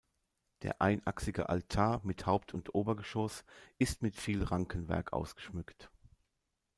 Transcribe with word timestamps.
Der 0.63 0.81
einachsige 0.81 1.49
Altar 1.49 2.01
mit 2.03 2.25
Haupt- 2.25 2.55
und 2.55 2.73
Obergeschoss 2.73 3.43
ist 3.77 4.01
mit 4.01 4.15
viel 4.15 4.43
Rankenwerk 4.43 5.13
ausgeschmückt. 5.13 5.91